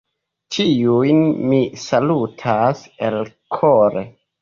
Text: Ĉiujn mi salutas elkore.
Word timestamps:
Ĉiujn 0.55 1.21
mi 1.51 1.61
salutas 1.85 2.85
elkore. 3.11 4.09